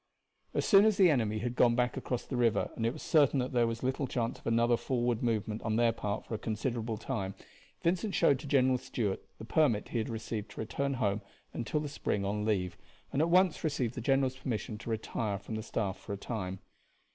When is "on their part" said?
5.61-6.25